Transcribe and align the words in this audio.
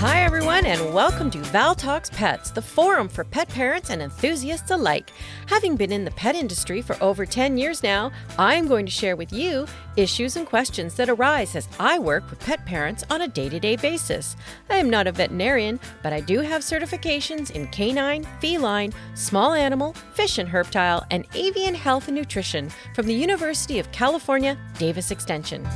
Hi, 0.00 0.22
everyone, 0.22 0.64
and 0.64 0.94
welcome 0.94 1.28
to 1.32 1.38
Val 1.38 1.74
Talks 1.74 2.08
Pets, 2.08 2.52
the 2.52 2.62
forum 2.62 3.08
for 3.08 3.24
pet 3.24 3.48
parents 3.48 3.90
and 3.90 4.00
enthusiasts 4.00 4.70
alike. 4.70 5.10
Having 5.48 5.74
been 5.74 5.90
in 5.90 6.04
the 6.04 6.12
pet 6.12 6.36
industry 6.36 6.80
for 6.80 6.96
over 7.02 7.26
10 7.26 7.58
years 7.58 7.82
now, 7.82 8.12
I'm 8.38 8.68
going 8.68 8.86
to 8.86 8.92
share 8.92 9.16
with 9.16 9.32
you 9.32 9.66
issues 9.96 10.36
and 10.36 10.46
questions 10.46 10.94
that 10.94 11.08
arise 11.08 11.56
as 11.56 11.68
I 11.80 11.98
work 11.98 12.30
with 12.30 12.38
pet 12.38 12.64
parents 12.64 13.02
on 13.10 13.22
a 13.22 13.26
day 13.26 13.48
to 13.48 13.58
day 13.58 13.74
basis. 13.74 14.36
I 14.70 14.76
am 14.76 14.88
not 14.88 15.08
a 15.08 15.12
veterinarian, 15.12 15.80
but 16.04 16.12
I 16.12 16.20
do 16.20 16.42
have 16.42 16.62
certifications 16.62 17.50
in 17.50 17.66
canine, 17.66 18.22
feline, 18.40 18.94
small 19.14 19.52
animal, 19.52 19.94
fish 20.14 20.38
and 20.38 20.48
herptile, 20.48 21.04
and 21.10 21.26
avian 21.34 21.74
health 21.74 22.06
and 22.06 22.16
nutrition 22.16 22.70
from 22.94 23.06
the 23.06 23.14
University 23.14 23.80
of 23.80 23.90
California, 23.90 24.56
Davis 24.78 25.10
Extension. 25.10 25.66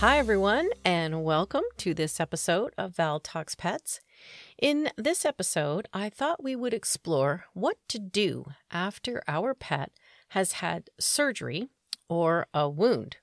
Hi, 0.00 0.18
everyone, 0.18 0.68
and 0.84 1.24
welcome 1.24 1.62
to 1.78 1.94
this 1.94 2.20
episode 2.20 2.74
of 2.76 2.94
Val 2.96 3.18
Talks 3.18 3.54
Pets. 3.54 4.00
In 4.60 4.90
this 4.98 5.24
episode, 5.24 5.88
I 5.90 6.10
thought 6.10 6.44
we 6.44 6.54
would 6.54 6.74
explore 6.74 7.46
what 7.54 7.78
to 7.88 7.98
do 7.98 8.44
after 8.70 9.22
our 9.26 9.54
pet 9.54 9.92
has 10.28 10.52
had 10.52 10.90
surgery 11.00 11.68
or 12.10 12.46
a 12.52 12.68
wound. 12.68 13.16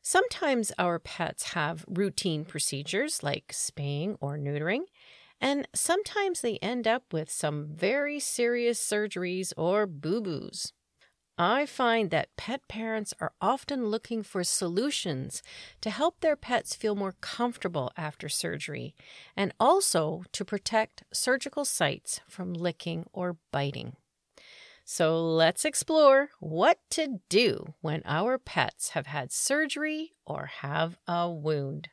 Sometimes 0.00 0.72
our 0.78 0.98
pets 0.98 1.52
have 1.52 1.84
routine 1.86 2.46
procedures 2.46 3.22
like 3.22 3.52
spaying 3.52 4.16
or 4.18 4.38
neutering, 4.38 4.84
and 5.42 5.68
sometimes 5.74 6.40
they 6.40 6.56
end 6.58 6.88
up 6.88 7.12
with 7.12 7.30
some 7.30 7.68
very 7.70 8.18
serious 8.18 8.80
surgeries 8.80 9.52
or 9.58 9.86
boo 9.86 10.22
boos. 10.22 10.72
I 11.38 11.64
find 11.66 12.10
that 12.10 12.36
pet 12.36 12.68
parents 12.68 13.14
are 13.18 13.32
often 13.40 13.86
looking 13.86 14.22
for 14.22 14.44
solutions 14.44 15.42
to 15.80 15.90
help 15.90 16.20
their 16.20 16.36
pets 16.36 16.74
feel 16.74 16.94
more 16.94 17.14
comfortable 17.20 17.90
after 17.96 18.28
surgery 18.28 18.94
and 19.36 19.52
also 19.58 20.24
to 20.32 20.44
protect 20.44 21.04
surgical 21.12 21.64
sites 21.64 22.20
from 22.28 22.52
licking 22.52 23.06
or 23.12 23.38
biting. 23.50 23.96
So 24.84 25.18
let's 25.24 25.64
explore 25.64 26.30
what 26.40 26.78
to 26.90 27.20
do 27.28 27.74
when 27.80 28.02
our 28.04 28.36
pets 28.36 28.90
have 28.90 29.06
had 29.06 29.32
surgery 29.32 30.12
or 30.26 30.46
have 30.46 30.98
a 31.06 31.30
wound. 31.30 31.88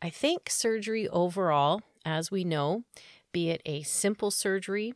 I 0.00 0.10
think 0.10 0.50
surgery 0.50 1.08
overall, 1.08 1.80
as 2.04 2.30
we 2.30 2.44
know, 2.44 2.84
be 3.32 3.50
it 3.50 3.62
a 3.64 3.82
simple 3.82 4.30
surgery 4.30 4.94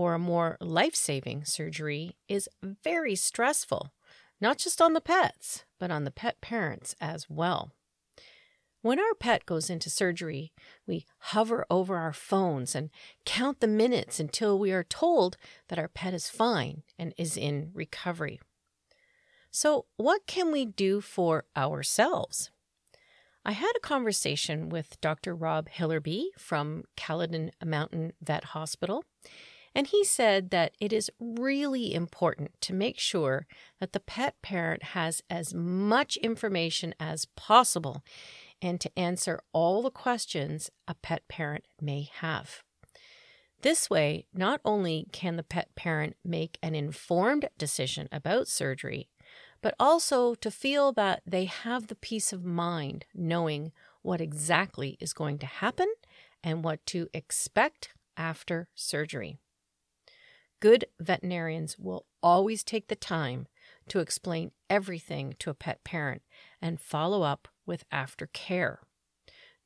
or 0.00 0.14
a 0.14 0.18
more 0.18 0.56
life 0.62 0.94
saving 0.94 1.44
surgery 1.44 2.16
is 2.26 2.48
very 2.62 3.14
stressful, 3.14 3.92
not 4.40 4.56
just 4.56 4.80
on 4.80 4.94
the 4.94 5.00
pets, 5.02 5.66
but 5.78 5.90
on 5.90 6.04
the 6.04 6.10
pet 6.10 6.40
parents 6.40 6.96
as 7.02 7.28
well. 7.28 7.70
When 8.80 8.98
our 8.98 9.12
pet 9.12 9.44
goes 9.44 9.68
into 9.68 9.90
surgery, 9.90 10.54
we 10.86 11.04
hover 11.18 11.66
over 11.68 11.98
our 11.98 12.14
phones 12.14 12.74
and 12.74 12.88
count 13.26 13.60
the 13.60 13.66
minutes 13.66 14.18
until 14.18 14.58
we 14.58 14.72
are 14.72 14.84
told 14.84 15.36
that 15.68 15.78
our 15.78 15.88
pet 15.88 16.14
is 16.14 16.30
fine 16.30 16.82
and 16.98 17.12
is 17.18 17.36
in 17.36 17.70
recovery. 17.74 18.40
So, 19.50 19.84
what 19.98 20.26
can 20.26 20.50
we 20.50 20.64
do 20.64 21.02
for 21.02 21.44
ourselves? 21.54 22.50
I 23.44 23.52
had 23.52 23.72
a 23.76 23.80
conversation 23.80 24.70
with 24.70 24.98
Dr. 25.02 25.34
Rob 25.34 25.68
Hillerby 25.68 26.28
from 26.38 26.84
Caledon 26.96 27.50
Mountain 27.62 28.14
Vet 28.22 28.44
Hospital, 28.44 29.04
and 29.74 29.86
he 29.86 30.04
said 30.04 30.50
that 30.50 30.74
it 30.80 30.92
is 30.92 31.10
really 31.20 31.94
important 31.94 32.60
to 32.60 32.74
make 32.74 32.98
sure 32.98 33.46
that 33.78 33.92
the 33.92 34.00
pet 34.00 34.40
parent 34.42 34.82
has 34.82 35.22
as 35.30 35.54
much 35.54 36.16
information 36.18 36.94
as 36.98 37.26
possible 37.36 38.02
and 38.60 38.80
to 38.80 38.98
answer 38.98 39.40
all 39.52 39.82
the 39.82 39.90
questions 39.90 40.70
a 40.88 40.94
pet 40.94 41.26
parent 41.28 41.64
may 41.80 42.08
have. 42.14 42.62
This 43.62 43.88
way, 43.90 44.26
not 44.34 44.60
only 44.64 45.06
can 45.12 45.36
the 45.36 45.42
pet 45.42 45.74
parent 45.74 46.16
make 46.24 46.58
an 46.62 46.74
informed 46.74 47.48
decision 47.58 48.08
about 48.10 48.48
surgery, 48.48 49.08
but 49.62 49.74
also 49.78 50.34
to 50.34 50.50
feel 50.50 50.92
that 50.92 51.22
they 51.26 51.44
have 51.44 51.86
the 51.86 51.94
peace 51.94 52.32
of 52.32 52.44
mind 52.44 53.04
knowing 53.14 53.72
what 54.02 54.20
exactly 54.20 54.96
is 54.98 55.12
going 55.12 55.38
to 55.38 55.46
happen 55.46 55.92
and 56.42 56.64
what 56.64 56.84
to 56.86 57.08
expect 57.12 57.90
after 58.16 58.68
surgery. 58.74 59.38
Good 60.60 60.84
veterinarians 60.98 61.78
will 61.78 62.04
always 62.22 62.62
take 62.62 62.88
the 62.88 62.94
time 62.96 63.48
to 63.88 63.98
explain 63.98 64.52
everything 64.68 65.34
to 65.38 65.50
a 65.50 65.54
pet 65.54 65.82
parent 65.84 66.22
and 66.60 66.80
follow 66.80 67.22
up 67.22 67.48
with 67.64 67.88
aftercare. 67.90 68.76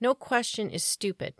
No 0.00 0.14
question 0.14 0.70
is 0.70 0.84
stupid. 0.84 1.34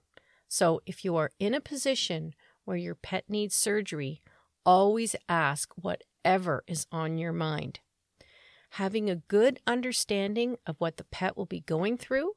So 0.49 0.83
if 0.87 1.05
you 1.05 1.17
are 1.17 1.31
in 1.39 1.55
a 1.55 1.61
position 1.61 2.35
where 2.65 2.77
your 2.77 2.95
pet 2.95 3.25
needs 3.29 3.55
surgery, 3.55 4.23
always 4.67 5.15
ask 5.29 5.73
whatever 5.77 6.65
is 6.67 6.87
on 6.91 7.19
your 7.19 7.33
mind. 7.33 7.81
Having 8.71 9.09
a 9.09 9.17
good 9.17 9.61
understanding 9.67 10.57
of 10.67 10.77
what 10.79 10.97
the 10.97 11.05
pet 11.05 11.37
will 11.37 11.47
be 11.47 11.61
going 11.61 11.97
through 11.97 12.33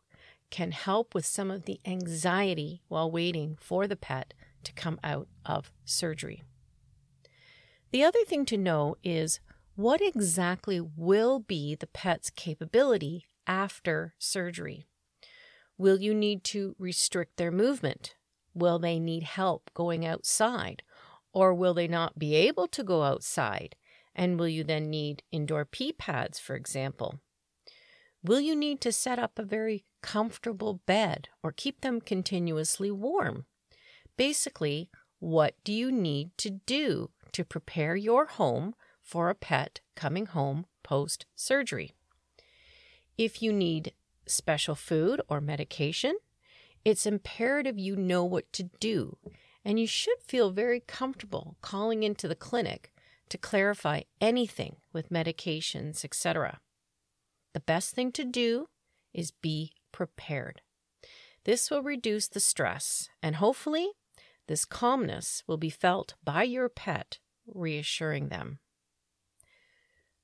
can 0.52 0.72
help 0.72 1.16
with 1.16 1.26
some 1.26 1.50
of 1.50 1.66
the 1.66 1.80
anxiety 1.84 2.84
while 2.88 3.10
waiting 3.10 3.58
for 3.60 3.88
the 3.88 3.96
pet 3.96 4.34
to 4.64 4.72
come 4.74 5.00
out 5.04 5.28
of 5.46 5.72
surgery. 5.84 6.44
The 7.98 8.04
other 8.04 8.24
thing 8.26 8.46
to 8.46 8.60
know 8.60 8.96
is 9.04 9.40
what 9.74 10.02
exactly 10.02 10.80
will 10.80 11.40
be 11.40 11.74
the 11.74 11.88
pet's 11.88 12.30
capability 12.30 13.26
after 13.48 14.14
surgery? 14.20 14.86
Will 15.80 16.00
you 16.00 16.14
need 16.14 16.44
to 16.44 16.76
restrict 16.78 17.38
their 17.38 17.50
movement? 17.50 18.14
Will 18.54 18.78
they 18.78 19.00
need 19.00 19.24
help 19.24 19.72
going 19.74 20.06
outside? 20.06 20.84
Or 21.34 21.56
will 21.56 21.74
they 21.74 21.88
not 21.88 22.20
be 22.20 22.36
able 22.36 22.68
to 22.68 22.84
go 22.84 23.02
outside? 23.02 23.76
And 24.14 24.40
will 24.40 24.48
you 24.48 24.64
then 24.64 24.92
need 24.92 25.24
indoor 25.32 25.66
pee 25.66 25.92
pads, 25.92 26.38
for 26.38 26.56
example? 26.56 27.20
Will 28.24 28.40
you 28.40 28.56
need 28.56 28.80
to 28.82 28.92
set 28.92 29.18
up 29.18 29.40
a 29.40 29.44
very 29.44 29.86
comfortable 30.04 30.82
bed 30.86 31.30
or 31.42 31.52
keep 31.52 31.82
them 31.82 32.02
continuously 32.02 32.92
warm? 32.92 33.48
Basically, 34.18 34.92
what 35.18 35.56
do 35.64 35.74
you 35.74 35.92
need 35.92 36.38
to 36.38 36.52
do 36.52 37.10
to 37.38 37.46
prepare 37.46 37.96
your 37.96 38.26
home 38.26 38.74
for 39.04 39.30
a 39.30 39.36
pet 39.36 39.80
coming 39.96 40.26
home 40.26 40.66
post 40.82 41.28
surgery. 41.36 41.94
If 43.16 43.44
you 43.44 43.54
need 43.54 43.94
special 44.26 44.74
food 44.74 45.22
or 45.30 45.40
medication, 45.40 46.18
it's 46.84 47.06
imperative 47.06 47.78
you 47.78 47.96
know 47.96 48.24
what 48.26 48.52
to 48.54 48.72
do, 48.80 49.18
and 49.64 49.80
you 49.80 49.86
should 49.86 50.18
feel 50.26 50.50
very 50.50 50.80
comfortable 50.80 51.58
calling 51.62 52.02
into 52.02 52.28
the 52.28 52.36
clinic 52.36 52.92
to 53.30 53.38
clarify 53.38 54.02
anything 54.20 54.78
with 54.92 55.12
medications, 55.12 56.04
etc. 56.04 56.60
The 57.54 57.60
best 57.60 57.94
thing 57.94 58.12
to 58.14 58.26
do 58.26 58.68
is 59.14 59.30
be 59.30 59.74
prepared. 59.92 60.62
This 61.44 61.70
will 61.70 61.84
reduce 61.84 62.28
the 62.28 62.40
stress, 62.40 63.10
and 63.22 63.36
hopefully 63.36 63.92
this 64.48 64.66
calmness 64.66 65.44
will 65.46 65.58
be 65.58 65.70
felt 65.70 66.16
by 66.24 66.44
your 66.44 66.70
pet, 66.70 67.20
reassuring 67.54 68.30
them. 68.30 68.60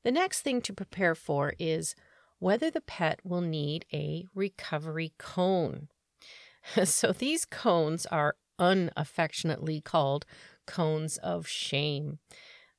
The 0.03 0.11
next 0.11 0.41
thing 0.41 0.61
to 0.63 0.73
prepare 0.73 1.16
for 1.16 1.53
is 1.57 1.95
whether 2.39 2.69
the 2.69 2.81
pet 2.81 3.19
will 3.23 3.41
need 3.41 3.85
a 3.94 4.28
recovery 4.35 5.13
cone. 5.17 5.88
so 6.84 7.11
these 7.11 7.45
cones 7.45 8.06
are 8.07 8.35
unaffectionately 8.59 9.81
called 9.81 10.25
cones 10.66 11.17
of 11.17 11.47
shame. 11.47 12.19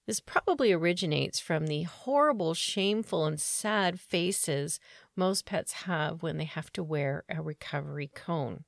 This 0.06 0.20
probably 0.20 0.70
originates 0.70 1.40
from 1.40 1.66
the 1.66 1.84
horrible, 1.84 2.52
shameful, 2.52 3.24
and 3.24 3.40
sad 3.40 3.98
faces 3.98 4.78
most 5.16 5.46
pets 5.46 5.72
have 5.72 6.22
when 6.22 6.36
they 6.36 6.44
have 6.44 6.70
to 6.74 6.82
wear 6.82 7.24
a 7.28 7.40
recovery 7.40 8.10
cone. 8.14 8.64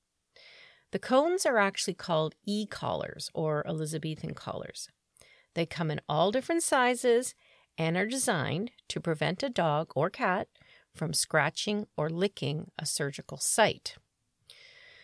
The 0.92 0.98
cones 0.98 1.44
are 1.44 1.58
actually 1.58 1.94
called 1.94 2.36
e 2.46 2.66
collars 2.66 3.30
or 3.34 3.66
Elizabethan 3.66 4.32
collars. 4.32 4.88
They 5.56 5.64
come 5.64 5.90
in 5.90 6.02
all 6.06 6.32
different 6.32 6.62
sizes 6.62 7.34
and 7.78 7.96
are 7.96 8.04
designed 8.04 8.72
to 8.88 9.00
prevent 9.00 9.42
a 9.42 9.48
dog 9.48 9.90
or 9.96 10.10
cat 10.10 10.48
from 10.94 11.14
scratching 11.14 11.86
or 11.96 12.10
licking 12.10 12.70
a 12.78 12.84
surgical 12.84 13.38
site. 13.38 13.96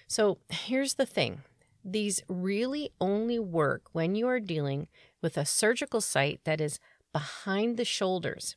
So 0.07 0.41
here's 0.51 0.95
the 0.95 1.07
thing 1.07 1.41
these 1.83 2.23
really 2.29 2.91
only 3.01 3.39
work 3.39 3.85
when 3.93 4.15
you 4.15 4.29
are 4.29 4.41
dealing 4.41 4.89
with 5.23 5.39
a 5.39 5.47
surgical 5.47 6.03
site 6.03 6.41
that 6.45 6.61
is 6.61 6.79
behind 7.15 7.79
the 7.79 7.85
shoulders. 7.87 8.55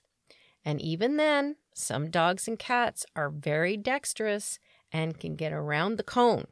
And 0.66 0.82
even 0.82 1.16
then, 1.16 1.56
some 1.74 2.10
dogs 2.12 2.46
and 2.46 2.60
cats 2.60 3.06
are 3.16 3.30
very 3.30 3.78
dexterous 3.78 4.60
and 4.92 5.18
can 5.18 5.38
get 5.38 5.54
around 5.54 5.96
the 5.96 6.04
cone. 6.04 6.48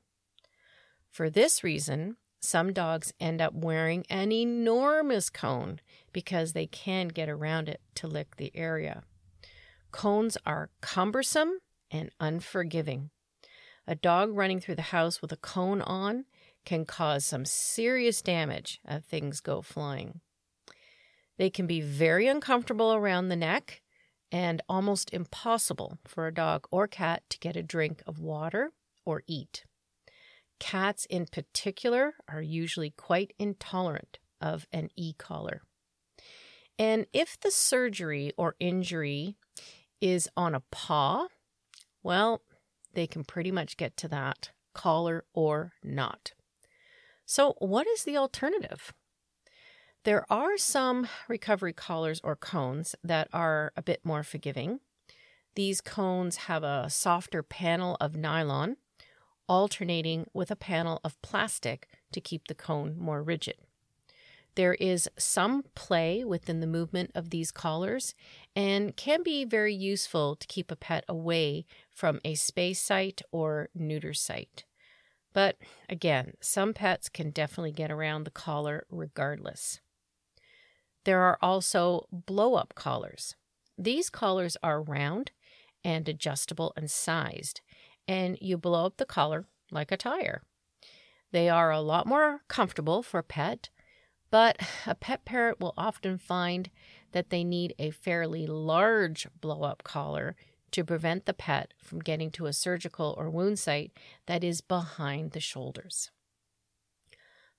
For 1.11 1.29
this 1.29 1.65
reason, 1.65 2.15
some 2.43 2.73
dogs 2.73 3.13
end 3.19 3.41
up 3.41 3.53
wearing 3.53 4.05
an 4.09 4.31
enormous 4.31 5.29
cone 5.29 5.79
because 6.11 6.53
they 6.53 6.67
can 6.67 7.07
get 7.07 7.29
around 7.29 7.69
it 7.69 7.81
to 7.95 8.07
lick 8.07 8.35
the 8.35 8.51
area. 8.53 9.03
Cones 9.91 10.37
are 10.45 10.69
cumbersome 10.81 11.59
and 11.89 12.11
unforgiving. 12.19 13.11
A 13.87 13.95
dog 13.95 14.35
running 14.35 14.59
through 14.59 14.75
the 14.75 14.81
house 14.81 15.21
with 15.21 15.31
a 15.31 15.37
cone 15.37 15.81
on 15.81 16.25
can 16.65 16.85
cause 16.85 17.25
some 17.25 17.45
serious 17.45 18.21
damage 18.21 18.79
if 18.87 19.03
things 19.03 19.39
go 19.39 19.61
flying. 19.61 20.21
They 21.37 21.49
can 21.49 21.67
be 21.67 21.81
very 21.81 22.27
uncomfortable 22.27 22.93
around 22.93 23.29
the 23.29 23.35
neck 23.35 23.81
and 24.31 24.61
almost 24.67 25.13
impossible 25.13 25.99
for 26.05 26.27
a 26.27 26.33
dog 26.33 26.67
or 26.71 26.87
cat 26.87 27.23
to 27.29 27.39
get 27.39 27.55
a 27.55 27.63
drink 27.63 28.01
of 28.07 28.19
water 28.19 28.71
or 29.05 29.23
eat. 29.27 29.65
Cats, 30.63 31.05
in 31.09 31.25
particular, 31.25 32.13
are 32.29 32.41
usually 32.41 32.91
quite 32.91 33.33
intolerant 33.37 34.19
of 34.39 34.65
an 34.71 34.91
e 34.95 35.11
collar. 35.11 35.61
And 36.79 37.05
if 37.11 37.37
the 37.37 37.51
surgery 37.51 38.31
or 38.37 38.55
injury 38.61 39.35
is 39.99 40.29
on 40.37 40.55
a 40.55 40.63
paw, 40.71 41.27
well, 42.01 42.43
they 42.93 43.07
can 43.07 43.25
pretty 43.25 43.51
much 43.51 43.75
get 43.75 43.97
to 43.97 44.07
that, 44.07 44.51
collar 44.73 45.25
or 45.33 45.73
not. 45.83 46.31
So, 47.25 47.55
what 47.59 47.85
is 47.85 48.05
the 48.05 48.15
alternative? 48.15 48.93
There 50.05 50.25
are 50.31 50.57
some 50.57 51.09
recovery 51.27 51.73
collars 51.73 52.21
or 52.23 52.37
cones 52.37 52.95
that 53.03 53.27
are 53.33 53.73
a 53.75 53.81
bit 53.81 54.05
more 54.05 54.23
forgiving. 54.23 54.79
These 55.55 55.81
cones 55.81 56.37
have 56.47 56.63
a 56.63 56.89
softer 56.89 57.43
panel 57.43 57.97
of 57.99 58.15
nylon, 58.15 58.77
alternating 59.47 60.27
with 60.33 60.51
a 60.51 60.55
panel 60.55 60.99
of 61.03 61.21
plastic 61.21 61.87
to 62.11 62.21
keep 62.21 62.47
the 62.47 62.55
cone 62.55 62.95
more 62.97 63.21
rigid. 63.21 63.55
There 64.55 64.75
is 64.75 65.09
some 65.17 65.63
play 65.73 66.23
within 66.23 66.59
the 66.59 66.67
movement 66.67 67.11
of 67.15 67.31
these 67.31 67.51
collars 67.51 68.13
and 68.55 68.95
can 68.95 69.23
be 69.23 69.45
very 69.45 69.73
useful 69.73 70.35
to 70.35 70.47
keep 70.47 70.69
a 70.69 70.75
pet 70.75 71.03
away 71.07 71.65
from 71.89 72.19
a 72.23 72.35
spay 72.35 72.75
site 72.75 73.21
or 73.31 73.69
neuter 73.73 74.13
site. 74.13 74.65
But 75.33 75.57
again, 75.89 76.33
some 76.39 76.73
pets 76.73 77.09
can 77.09 77.31
definitely 77.31 77.71
get 77.71 77.89
around 77.89 78.23
the 78.25 78.31
collar 78.31 78.85
regardless. 78.91 79.79
There 81.03 81.21
are 81.21 81.39
also 81.41 82.07
blow 82.11 82.53
up 82.53 82.75
collars. 82.75 83.35
These 83.75 84.11
collars 84.11 84.55
are 84.61 84.81
round 84.81 85.31
and 85.83 86.07
adjustable 86.07 86.73
and 86.77 86.89
sized, 86.89 87.61
and 88.07 88.37
you 88.41 88.57
blow 88.57 88.85
up 88.85 88.97
the 88.97 89.05
collar 89.05 89.45
like 89.71 89.91
a 89.91 89.97
tire. 89.97 90.43
They 91.31 91.49
are 91.49 91.71
a 91.71 91.81
lot 91.81 92.05
more 92.05 92.41
comfortable 92.47 93.01
for 93.01 93.19
a 93.19 93.23
pet, 93.23 93.69
but 94.29 94.57
a 94.85 94.95
pet 94.95 95.25
parent 95.25 95.59
will 95.59 95.73
often 95.77 96.17
find 96.17 96.69
that 97.11 97.29
they 97.29 97.43
need 97.43 97.73
a 97.79 97.91
fairly 97.91 98.45
large 98.45 99.27
blow 99.39 99.63
up 99.63 99.83
collar 99.83 100.35
to 100.71 100.83
prevent 100.83 101.25
the 101.25 101.33
pet 101.33 101.73
from 101.77 101.99
getting 101.99 102.31
to 102.31 102.47
a 102.47 102.53
surgical 102.53 103.15
or 103.17 103.29
wound 103.29 103.59
site 103.59 103.91
that 104.25 104.43
is 104.43 104.61
behind 104.61 105.31
the 105.31 105.39
shoulders. 105.39 106.09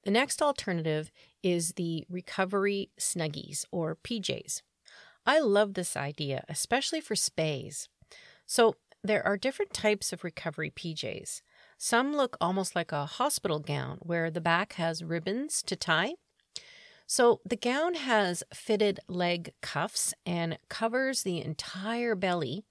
The 0.05 0.11
next 0.11 0.43
alternative 0.43 1.11
is 1.43 1.73
the 1.73 2.05
recovery 2.11 2.91
snuggies 2.99 3.65
or 3.71 3.97
PJs. 3.97 4.63
I 5.25 5.39
love 5.39 5.75
this 5.75 5.97
idea, 5.97 6.45
especially 6.49 7.01
for 7.01 7.15
spays. 7.15 7.89
So, 8.47 8.75
there 9.05 9.25
are 9.25 9.37
different 9.37 9.75
types 9.75 10.13
of 10.13 10.25
recovery 10.25 10.71
PJs. 10.71 11.43
Some 11.77 12.17
look 12.17 12.39
almost 12.41 12.75
like 12.75 12.91
a 12.91 13.05
hospital 13.05 13.59
gown 13.59 13.99
where 14.01 14.31
the 14.31 14.41
back 14.41 14.73
has 14.75 15.05
ribbons 15.05 15.63
to 15.65 15.77
tie. 15.77 16.15
So, 17.07 17.43
the 17.45 17.57
gown 17.57 17.95
has 17.95 18.43
fitted 18.55 18.99
leg 19.07 19.53
cuffs 19.61 20.15
and 20.25 20.59
covers 20.71 21.23
the 21.23 21.43
entire 21.43 22.15
belly 22.15 22.65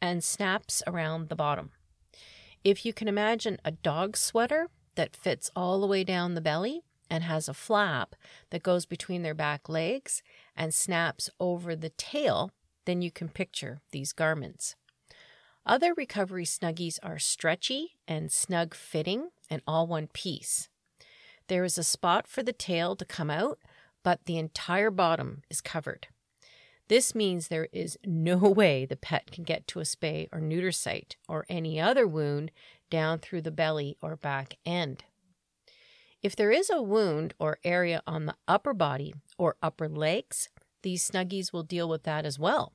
and 0.00 0.22
snaps 0.22 0.82
around 0.86 1.30
the 1.30 1.36
bottom. 1.36 1.70
If 2.62 2.84
you 2.84 2.92
can 2.92 3.08
imagine 3.08 3.58
a 3.64 3.70
dog 3.70 4.14
sweater, 4.18 4.68
that 4.98 5.16
fits 5.16 5.48
all 5.54 5.80
the 5.80 5.86
way 5.86 6.02
down 6.02 6.34
the 6.34 6.40
belly 6.40 6.82
and 7.08 7.22
has 7.22 7.48
a 7.48 7.54
flap 7.54 8.16
that 8.50 8.64
goes 8.64 8.84
between 8.84 9.22
their 9.22 9.32
back 9.32 9.68
legs 9.68 10.22
and 10.56 10.74
snaps 10.74 11.30
over 11.38 11.76
the 11.76 11.90
tail, 11.90 12.50
then 12.84 13.00
you 13.00 13.10
can 13.12 13.28
picture 13.28 13.80
these 13.92 14.12
garments. 14.12 14.74
Other 15.68 15.92
recovery 15.92 16.46
snuggies 16.46 16.98
are 17.02 17.18
stretchy 17.18 17.98
and 18.08 18.32
snug 18.32 18.74
fitting 18.74 19.28
and 19.50 19.60
all 19.66 19.86
one 19.86 20.06
piece. 20.06 20.70
There 21.48 21.62
is 21.62 21.76
a 21.76 21.84
spot 21.84 22.26
for 22.26 22.42
the 22.42 22.54
tail 22.54 22.96
to 22.96 23.04
come 23.04 23.28
out, 23.28 23.58
but 24.02 24.24
the 24.24 24.38
entire 24.38 24.90
bottom 24.90 25.42
is 25.50 25.60
covered. 25.60 26.06
This 26.88 27.14
means 27.14 27.48
there 27.48 27.68
is 27.70 27.98
no 28.02 28.38
way 28.48 28.86
the 28.86 28.96
pet 28.96 29.30
can 29.30 29.44
get 29.44 29.66
to 29.68 29.80
a 29.80 29.82
spay 29.82 30.28
or 30.32 30.40
neuter 30.40 30.72
site 30.72 31.16
or 31.28 31.44
any 31.50 31.78
other 31.78 32.06
wound 32.06 32.50
down 32.88 33.18
through 33.18 33.42
the 33.42 33.50
belly 33.50 33.98
or 34.00 34.16
back 34.16 34.56
end. 34.64 35.04
If 36.22 36.34
there 36.34 36.50
is 36.50 36.70
a 36.70 36.80
wound 36.80 37.34
or 37.38 37.58
area 37.62 38.02
on 38.06 38.24
the 38.24 38.36
upper 38.48 38.72
body 38.72 39.12
or 39.36 39.56
upper 39.62 39.86
legs, 39.86 40.48
these 40.80 41.08
snuggies 41.08 41.52
will 41.52 41.62
deal 41.62 41.90
with 41.90 42.04
that 42.04 42.24
as 42.24 42.38
well. 42.38 42.72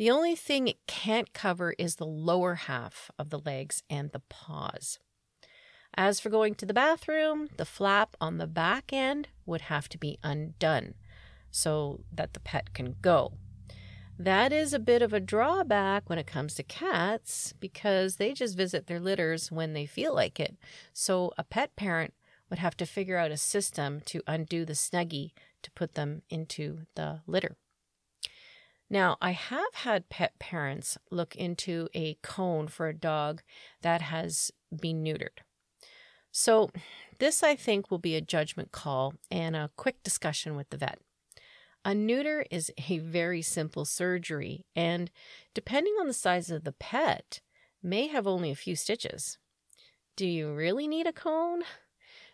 The 0.00 0.10
only 0.10 0.34
thing 0.34 0.66
it 0.66 0.86
can't 0.86 1.34
cover 1.34 1.74
is 1.76 1.96
the 1.96 2.06
lower 2.06 2.54
half 2.54 3.10
of 3.18 3.28
the 3.28 3.38
legs 3.38 3.82
and 3.90 4.10
the 4.10 4.22
paws. 4.30 4.98
As 5.94 6.20
for 6.20 6.30
going 6.30 6.54
to 6.54 6.64
the 6.64 6.72
bathroom, 6.72 7.50
the 7.58 7.66
flap 7.66 8.16
on 8.18 8.38
the 8.38 8.46
back 8.46 8.94
end 8.94 9.28
would 9.44 9.60
have 9.60 9.90
to 9.90 9.98
be 9.98 10.18
undone 10.24 10.94
so 11.50 12.00
that 12.10 12.32
the 12.32 12.40
pet 12.40 12.72
can 12.72 12.96
go. 13.02 13.34
That 14.18 14.54
is 14.54 14.72
a 14.72 14.78
bit 14.78 15.02
of 15.02 15.12
a 15.12 15.20
drawback 15.20 16.08
when 16.08 16.18
it 16.18 16.26
comes 16.26 16.54
to 16.54 16.62
cats 16.62 17.52
because 17.60 18.16
they 18.16 18.32
just 18.32 18.56
visit 18.56 18.86
their 18.86 19.00
litters 19.00 19.52
when 19.52 19.74
they 19.74 19.84
feel 19.84 20.14
like 20.14 20.40
it. 20.40 20.56
So 20.94 21.30
a 21.36 21.44
pet 21.44 21.76
parent 21.76 22.14
would 22.48 22.58
have 22.58 22.76
to 22.78 22.86
figure 22.86 23.18
out 23.18 23.32
a 23.32 23.36
system 23.36 24.00
to 24.06 24.22
undo 24.26 24.64
the 24.64 24.72
snuggie 24.72 25.32
to 25.60 25.70
put 25.72 25.94
them 25.94 26.22
into 26.30 26.86
the 26.94 27.20
litter. 27.26 27.58
Now, 28.92 29.16
I 29.22 29.30
have 29.30 29.74
had 29.74 30.08
pet 30.08 30.38
parents 30.40 30.98
look 31.12 31.36
into 31.36 31.88
a 31.94 32.18
cone 32.22 32.66
for 32.66 32.88
a 32.88 32.94
dog 32.94 33.42
that 33.82 34.02
has 34.02 34.50
been 34.74 35.04
neutered. 35.04 35.38
So, 36.32 36.70
this 37.20 37.44
I 37.44 37.54
think 37.54 37.90
will 37.90 37.98
be 37.98 38.16
a 38.16 38.20
judgment 38.20 38.72
call 38.72 39.14
and 39.30 39.54
a 39.54 39.70
quick 39.76 40.02
discussion 40.02 40.56
with 40.56 40.70
the 40.70 40.76
vet. 40.76 40.98
A 41.84 41.94
neuter 41.94 42.44
is 42.50 42.72
a 42.88 42.98
very 42.98 43.42
simple 43.42 43.84
surgery, 43.84 44.66
and 44.74 45.10
depending 45.54 45.94
on 46.00 46.08
the 46.08 46.12
size 46.12 46.50
of 46.50 46.64
the 46.64 46.72
pet, 46.72 47.40
may 47.82 48.08
have 48.08 48.26
only 48.26 48.50
a 48.50 48.56
few 48.56 48.74
stitches. 48.76 49.38
Do 50.16 50.26
you 50.26 50.52
really 50.52 50.86
need 50.88 51.06
a 51.06 51.12
cone? 51.12 51.62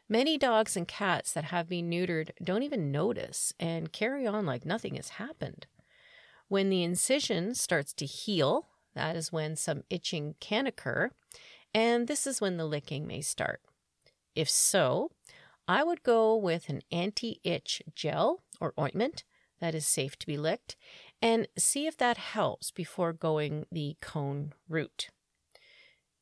Many 0.09 0.39
dogs 0.39 0.77
and 0.77 0.89
cats 0.89 1.33
that 1.33 1.45
have 1.45 1.69
been 1.69 1.91
neutered 1.91 2.31
don't 2.43 2.63
even 2.63 2.91
notice 2.91 3.53
and 3.61 3.93
carry 3.93 4.27
on 4.27 4.47
like 4.47 4.65
nothing 4.65 4.95
has 4.97 5.11
happened. 5.11 5.67
When 6.49 6.71
the 6.71 6.85
incision 6.85 7.55
starts 7.55 7.93
to 7.95 8.07
heal, 8.07 8.69
that 8.95 9.17
is 9.17 9.33
when 9.33 9.57
some 9.57 9.83
itching 9.91 10.37
can 10.41 10.67
occur, 10.67 11.11
and 11.75 12.07
this 12.07 12.27
is 12.27 12.41
when 12.41 12.57
the 12.57 12.65
licking 12.65 13.07
may 13.07 13.21
start. 13.21 13.61
If 14.35 14.49
so, 14.49 15.11
I 15.69 15.83
would 15.83 16.03
go 16.03 16.37
with 16.37 16.69
an 16.69 16.83
anti 16.93 17.41
itch 17.43 17.83
gel 17.95 18.43
or 18.61 18.75
ointment 18.79 19.25
that 19.61 19.75
is 19.75 19.87
safe 19.87 20.17
to 20.19 20.27
be 20.27 20.37
licked 20.37 20.77
and 21.21 21.49
see 21.59 21.87
if 21.87 21.97
that 21.97 22.17
helps 22.17 22.71
before 22.71 23.13
going 23.13 23.67
the 23.73 23.97
cone 24.01 24.53
route. 24.69 25.09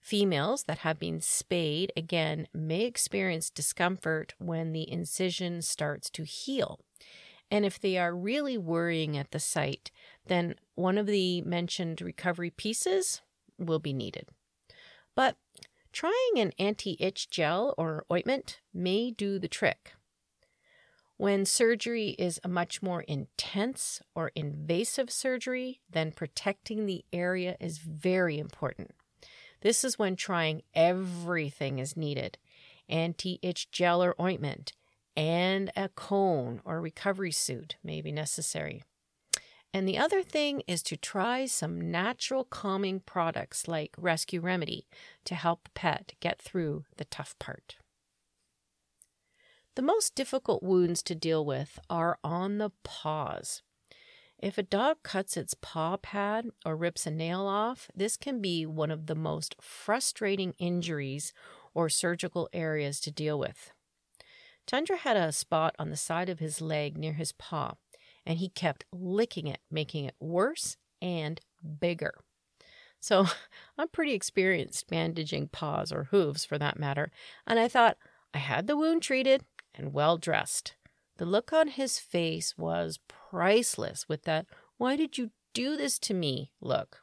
Females 0.00 0.64
that 0.64 0.78
have 0.78 0.98
been 0.98 1.20
spayed 1.20 1.92
again 1.96 2.46
may 2.52 2.82
experience 2.82 3.50
discomfort 3.50 4.34
when 4.38 4.72
the 4.72 4.90
incision 4.90 5.62
starts 5.62 6.10
to 6.10 6.24
heal. 6.24 6.80
And 7.54 7.64
if 7.64 7.78
they 7.78 7.96
are 7.98 8.12
really 8.12 8.58
worrying 8.58 9.16
at 9.16 9.30
the 9.30 9.38
site, 9.38 9.92
then 10.26 10.56
one 10.74 10.98
of 10.98 11.06
the 11.06 11.40
mentioned 11.42 12.00
recovery 12.00 12.50
pieces 12.50 13.22
will 13.58 13.78
be 13.78 13.92
needed. 13.92 14.26
But 15.14 15.36
trying 15.92 16.32
an 16.38 16.50
anti 16.58 16.96
itch 16.98 17.30
gel 17.30 17.72
or 17.78 18.06
ointment 18.10 18.58
may 18.74 19.12
do 19.12 19.38
the 19.38 19.46
trick. 19.46 19.92
When 21.16 21.44
surgery 21.44 22.16
is 22.18 22.40
a 22.42 22.48
much 22.48 22.82
more 22.82 23.02
intense 23.02 24.02
or 24.16 24.32
invasive 24.34 25.08
surgery, 25.12 25.80
then 25.88 26.10
protecting 26.10 26.86
the 26.86 27.04
area 27.12 27.56
is 27.60 27.78
very 27.78 28.36
important. 28.36 28.96
This 29.60 29.84
is 29.84 29.96
when 29.96 30.16
trying 30.16 30.62
everything 30.74 31.78
is 31.78 31.96
needed 31.96 32.36
anti 32.88 33.38
itch 33.42 33.70
gel 33.70 34.02
or 34.02 34.20
ointment, 34.20 34.72
and 35.16 35.70
a 35.76 35.88
cone 35.88 36.60
or 36.64 36.80
recovery 36.80 37.32
suit 37.32 37.76
may 37.82 38.00
be 38.00 38.12
necessary. 38.12 38.82
And 39.72 39.88
the 39.88 39.98
other 39.98 40.22
thing 40.22 40.62
is 40.68 40.84
to 40.84 40.96
try 40.96 41.46
some 41.46 41.90
natural 41.90 42.44
calming 42.44 43.00
products 43.00 43.66
like 43.66 43.94
Rescue 43.98 44.40
Remedy 44.40 44.86
to 45.24 45.34
help 45.34 45.68
pet 45.74 46.14
get 46.20 46.40
through 46.40 46.84
the 46.96 47.04
tough 47.04 47.36
part. 47.40 47.76
The 49.74 49.82
most 49.82 50.14
difficult 50.14 50.62
wounds 50.62 51.02
to 51.02 51.16
deal 51.16 51.44
with 51.44 51.80
are 51.90 52.18
on 52.22 52.58
the 52.58 52.70
paws. 52.84 53.62
If 54.38 54.58
a 54.58 54.62
dog 54.62 54.98
cuts 55.02 55.36
its 55.36 55.54
paw 55.54 55.96
pad 55.96 56.50
or 56.64 56.76
rips 56.76 57.06
a 57.06 57.10
nail 57.10 57.40
off, 57.40 57.90
this 57.96 58.16
can 58.16 58.40
be 58.40 58.64
one 58.64 58.92
of 58.92 59.06
the 59.06 59.16
most 59.16 59.56
frustrating 59.60 60.54
injuries 60.58 61.32
or 61.74 61.88
surgical 61.88 62.48
areas 62.52 63.00
to 63.00 63.10
deal 63.10 63.38
with. 63.38 63.73
Tundra 64.66 64.96
had 64.96 65.16
a 65.16 65.32
spot 65.32 65.74
on 65.78 65.90
the 65.90 65.96
side 65.96 66.28
of 66.28 66.38
his 66.38 66.60
leg 66.60 66.96
near 66.96 67.12
his 67.12 67.32
paw, 67.32 67.74
and 68.24 68.38
he 68.38 68.48
kept 68.48 68.84
licking 68.92 69.46
it, 69.46 69.60
making 69.70 70.04
it 70.04 70.14
worse 70.20 70.76
and 71.02 71.40
bigger. 71.80 72.14
So 73.00 73.26
I'm 73.78 73.88
pretty 73.88 74.12
experienced 74.12 74.88
bandaging 74.88 75.48
paws 75.48 75.92
or 75.92 76.04
hooves 76.04 76.44
for 76.44 76.58
that 76.58 76.78
matter, 76.78 77.10
and 77.46 77.58
I 77.58 77.68
thought 77.68 77.98
I 78.32 78.38
had 78.38 78.66
the 78.66 78.76
wound 78.76 79.02
treated 79.02 79.44
and 79.74 79.92
well 79.92 80.16
dressed. 80.16 80.74
The 81.16 81.26
look 81.26 81.52
on 81.52 81.68
his 81.68 81.98
face 81.98 82.56
was 82.58 82.98
priceless 83.08 84.08
with 84.08 84.22
that, 84.22 84.46
why 84.78 84.96
did 84.96 85.16
you 85.16 85.30
do 85.54 85.76
this 85.76 85.98
to 86.00 86.12
me 86.12 86.50
look. 86.60 87.00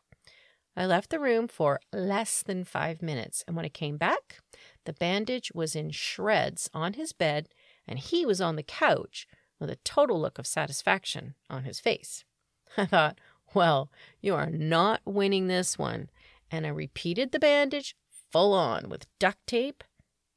I 0.76 0.86
left 0.86 1.10
the 1.10 1.20
room 1.20 1.48
for 1.48 1.80
less 1.92 2.44
than 2.44 2.64
five 2.64 3.02
minutes, 3.02 3.44
and 3.48 3.56
when 3.56 3.66
I 3.66 3.70
came 3.70 3.98
back, 3.98 4.40
the 4.86 4.94
bandage 4.94 5.52
was 5.54 5.76
in 5.76 5.92
shreds 5.92 6.70
on 6.74 6.94
his 6.94 7.14
bed, 7.14 7.50
and 7.88 8.00
he 8.00 8.26
was 8.26 8.42
on 8.42 8.56
the 8.56 8.64
couch 8.64 9.28
with 9.60 9.70
a 9.70 9.78
total 9.78 10.20
look 10.20 10.40
of 10.40 10.48
satisfaction 10.48 11.36
on 11.50 11.64
his 11.64 11.80
face. 11.80 12.24
I 12.78 12.86
thought, 12.86 13.20
well, 13.54 13.92
you 14.22 14.36
are 14.36 14.50
not 14.50 15.02
winning 15.06 15.48
this 15.48 15.78
one. 15.78 16.10
And 16.50 16.66
I 16.66 16.70
repeated 16.70 17.32
the 17.32 17.40
bandage 17.40 17.96
full 18.32 18.54
on 18.54 18.90
with 18.90 19.08
duct 19.20 19.46
tape, 19.48 19.84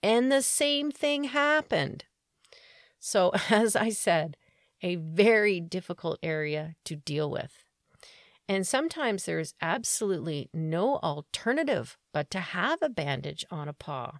and 0.02 0.30
the 0.30 0.42
same 0.42 0.90
thing 0.90 1.24
happened. 1.24 2.04
So, 3.00 3.32
as 3.50 3.74
I 3.74 3.90
said, 3.90 4.36
a 4.82 4.96
very 4.96 5.60
difficult 5.60 6.18
area 6.22 6.76
to 6.84 6.96
deal 6.96 7.30
with. 7.30 7.64
And 8.48 8.66
sometimes 8.66 9.24
there's 9.24 9.54
absolutely 9.62 10.50
no 10.52 10.96
alternative 10.98 11.96
but 12.12 12.30
to 12.30 12.40
have 12.40 12.80
a 12.82 12.90
bandage 12.90 13.44
on 13.50 13.68
a 13.68 13.72
paw. 13.72 14.18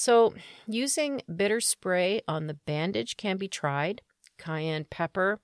So, 0.00 0.32
using 0.68 1.22
bitter 1.34 1.60
spray 1.60 2.20
on 2.28 2.46
the 2.46 2.54
bandage 2.54 3.16
can 3.16 3.36
be 3.36 3.48
tried, 3.48 4.00
cayenne 4.38 4.86
pepper. 4.88 5.40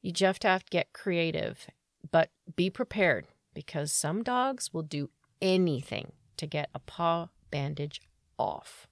You 0.00 0.10
just 0.10 0.42
have 0.42 0.64
to 0.64 0.70
get 0.70 0.94
creative, 0.94 1.66
but 2.10 2.30
be 2.56 2.70
prepared 2.70 3.26
because 3.52 3.92
some 3.92 4.22
dogs 4.22 4.72
will 4.72 4.84
do 4.84 5.10
anything 5.42 6.12
to 6.38 6.46
get 6.46 6.70
a 6.74 6.78
paw 6.78 7.28
bandage 7.50 8.00
off. 8.38 8.88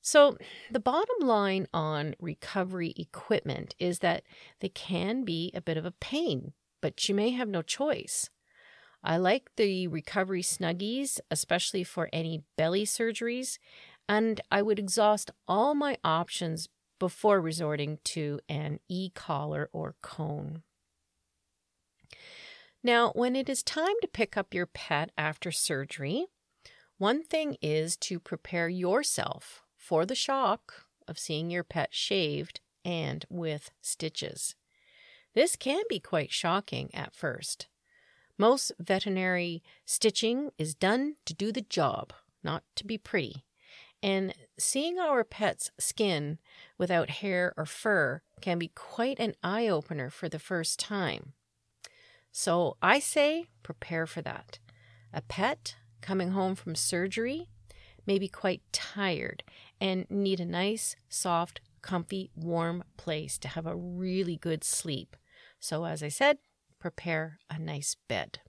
So, 0.00 0.36
the 0.68 0.80
bottom 0.80 1.20
line 1.20 1.68
on 1.72 2.16
recovery 2.18 2.92
equipment 2.96 3.76
is 3.78 4.00
that 4.00 4.24
they 4.58 4.68
can 4.68 5.22
be 5.22 5.52
a 5.54 5.60
bit 5.60 5.76
of 5.76 5.86
a 5.86 5.92
pain, 5.92 6.54
but 6.80 7.08
you 7.08 7.14
may 7.14 7.30
have 7.30 7.48
no 7.48 7.62
choice. 7.62 8.30
I 9.06 9.18
like 9.18 9.50
the 9.56 9.86
recovery 9.86 10.40
snuggies, 10.40 11.20
especially 11.30 11.84
for 11.84 12.08
any 12.10 12.42
belly 12.56 12.86
surgeries, 12.86 13.58
and 14.08 14.40
I 14.50 14.62
would 14.62 14.78
exhaust 14.78 15.30
all 15.46 15.74
my 15.74 15.98
options 16.02 16.70
before 16.98 17.38
resorting 17.38 17.98
to 18.04 18.40
an 18.48 18.80
e 18.88 19.10
collar 19.14 19.68
or 19.74 19.96
cone. 20.00 20.62
Now, 22.82 23.10
when 23.10 23.36
it 23.36 23.50
is 23.50 23.62
time 23.62 23.94
to 24.00 24.08
pick 24.08 24.38
up 24.38 24.54
your 24.54 24.66
pet 24.66 25.10
after 25.18 25.52
surgery, 25.52 26.26
one 26.96 27.22
thing 27.22 27.58
is 27.60 27.98
to 27.98 28.18
prepare 28.18 28.70
yourself 28.70 29.62
for 29.76 30.06
the 30.06 30.14
shock 30.14 30.86
of 31.06 31.18
seeing 31.18 31.50
your 31.50 31.64
pet 31.64 31.90
shaved 31.92 32.60
and 32.86 33.26
with 33.28 33.70
stitches. 33.82 34.54
This 35.34 35.56
can 35.56 35.82
be 35.90 36.00
quite 36.00 36.32
shocking 36.32 36.94
at 36.94 37.14
first. 37.14 37.66
Most 38.36 38.72
veterinary 38.78 39.62
stitching 39.84 40.50
is 40.58 40.74
done 40.74 41.14
to 41.24 41.34
do 41.34 41.52
the 41.52 41.62
job, 41.62 42.12
not 42.42 42.64
to 42.76 42.84
be 42.84 42.98
pretty. 42.98 43.44
And 44.02 44.34
seeing 44.58 44.98
our 44.98 45.24
pet's 45.24 45.70
skin 45.78 46.38
without 46.76 47.08
hair 47.08 47.54
or 47.56 47.64
fur 47.64 48.22
can 48.40 48.58
be 48.58 48.68
quite 48.74 49.18
an 49.18 49.34
eye 49.42 49.68
opener 49.68 50.10
for 50.10 50.28
the 50.28 50.38
first 50.38 50.78
time. 50.78 51.32
So 52.30 52.76
I 52.82 52.98
say 52.98 53.46
prepare 53.62 54.06
for 54.06 54.20
that. 54.22 54.58
A 55.12 55.22
pet 55.22 55.76
coming 56.00 56.32
home 56.32 56.54
from 56.54 56.74
surgery 56.74 57.48
may 58.06 58.18
be 58.18 58.28
quite 58.28 58.62
tired 58.72 59.44
and 59.80 60.06
need 60.10 60.40
a 60.40 60.44
nice, 60.44 60.96
soft, 61.08 61.60
comfy, 61.80 62.30
warm 62.34 62.84
place 62.96 63.38
to 63.38 63.48
have 63.48 63.66
a 63.66 63.76
really 63.76 64.36
good 64.36 64.64
sleep. 64.64 65.16
So, 65.60 65.84
as 65.84 66.02
I 66.02 66.08
said, 66.08 66.38
prepare 66.84 67.38
a 67.48 67.58
nice 67.58 67.96
bed. 68.10 68.40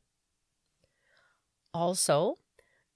Also, 1.73 2.37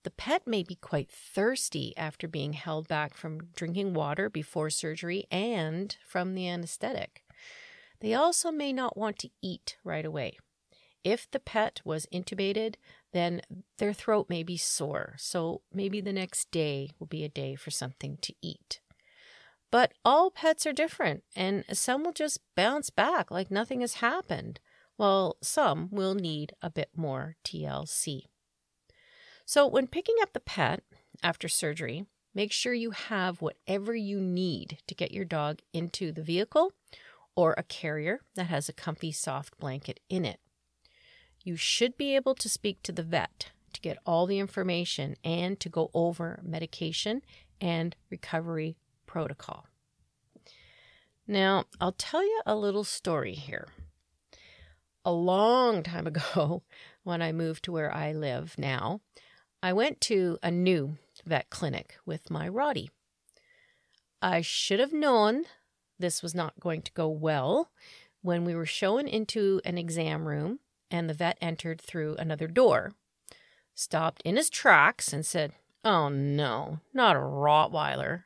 the 0.04 0.12
pet 0.12 0.46
may 0.46 0.64
be 0.64 0.76
quite 0.76 1.10
thirsty 1.10 1.94
after 1.96 2.28
being 2.28 2.52
held 2.52 2.90
back 2.90 3.16
from 3.16 3.46
drinking 3.56 3.94
water 3.94 4.30
before 4.30 4.70
surgery 4.70 5.24
and 5.32 5.96
from 6.06 6.36
the 6.36 6.50
anesthetic. 6.50 7.24
They 8.02 8.14
also 8.14 8.52
may 8.52 8.74
not 8.74 8.98
want 8.98 9.18
to 9.20 9.30
eat 9.42 9.78
right 9.86 10.06
away. 10.06 10.38
If 11.06 11.32
the 11.32 11.40
pet 11.40 11.80
was 11.86 12.06
intubated, 12.14 12.76
then 13.14 13.40
their 13.78 13.94
throat 13.94 14.28
may 14.28 14.44
be 14.44 14.58
sore, 14.58 15.16
so 15.18 15.62
maybe 15.74 16.02
the 16.02 16.12
next 16.12 16.52
day 16.52 16.92
will 17.00 17.08
be 17.08 17.24
a 17.24 17.30
day 17.30 17.56
for 17.56 17.72
something 17.72 18.18
to 18.24 18.34
eat. 18.42 18.82
But 19.72 19.94
all 20.04 20.32
pets 20.32 20.66
are 20.66 20.74
different, 20.74 21.24
and 21.34 21.64
some 21.72 22.04
will 22.04 22.12
just 22.12 22.42
bounce 22.58 22.90
back 22.90 23.32
like 23.32 23.50
nothing 23.50 23.80
has 23.80 23.96
happened, 23.96 24.60
while 25.00 25.38
some 25.42 25.88
will 25.92 26.14
need 26.14 26.52
a 26.62 26.70
bit 26.70 26.90
more 26.94 27.38
TLC. 27.46 28.24
So, 29.46 29.66
when 29.66 29.88
picking 29.88 30.18
up 30.22 30.34
the 30.34 30.42
pet 30.42 30.84
after 31.24 31.48
surgery, 31.48 32.06
make 32.36 32.52
sure 32.52 32.74
you 32.74 32.92
have 32.92 33.42
whatever 33.42 33.96
you 33.96 34.20
need 34.20 34.80
to 34.88 34.94
get 34.94 35.14
your 35.14 35.24
dog 35.24 35.60
into 35.72 36.12
the 36.12 36.22
vehicle 36.22 36.74
or 37.34 37.56
a 37.58 37.64
carrier 37.64 38.20
that 38.36 38.48
has 38.48 38.68
a 38.68 38.74
comfy, 38.74 39.14
soft 39.14 39.58
blanket 39.58 40.02
in 40.10 40.26
it. 40.26 40.42
You 41.46 41.56
should 41.56 41.96
be 41.96 42.14
able 42.14 42.36
to 42.36 42.50
speak 42.50 42.84
to 42.84 42.92
the 42.92 43.02
vet 43.02 43.52
to 43.72 43.80
get 43.80 44.00
all 44.06 44.26
the 44.26 44.40
information 44.40 45.16
and 45.24 45.58
to 45.62 45.70
go 45.70 45.92
over 45.94 46.42
medication 46.44 47.22
and 47.62 47.96
recovery 48.10 48.76
protocol. 49.06 49.66
Now, 51.26 51.64
I'll 51.80 51.94
tell 51.94 52.22
you 52.22 52.42
a 52.46 52.58
little 52.58 52.84
story 52.84 53.36
here. 53.36 53.70
A 55.06 55.12
long 55.12 55.84
time 55.84 56.08
ago, 56.08 56.64
when 57.04 57.22
I 57.22 57.32
moved 57.32 57.64
to 57.66 57.72
where 57.72 57.94
I 57.94 58.12
live 58.12 58.56
now, 58.58 59.02
I 59.62 59.74
went 59.74 60.02
to 60.02 60.38
a 60.44 60.52
new 60.52 60.98
vet 61.26 61.50
clinic 61.50 61.98
with 62.06 62.30
my 62.30 62.48
Roddy. 62.48 62.90
I 64.22 64.42
should 64.42 64.80
have 64.80 64.94
known 64.94 65.46
this 65.98 66.22
was 66.22 66.36
not 66.36 66.60
going 66.60 66.82
to 66.84 66.94
go 66.94 67.08
well 67.08 67.72
when 68.22 68.46
we 68.46 68.56
were 68.56 68.66
shown 68.66 69.08
into 69.08 69.62
an 69.64 69.78
exam 69.78 70.28
room 70.28 70.60
and 70.92 71.10
the 71.10 71.14
vet 71.14 71.38
entered 71.42 71.80
through 71.80 72.16
another 72.16 72.48
door, 72.48 72.94
stopped 73.76 74.22
in 74.26 74.36
his 74.36 74.50
tracks, 74.50 75.14
and 75.14 75.26
said, 75.26 75.54
Oh 75.86 76.10
no, 76.10 76.80
not 76.94 77.16
a 77.16 77.20
Rottweiler. 77.20 78.24